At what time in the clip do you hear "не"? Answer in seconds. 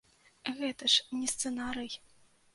1.19-1.29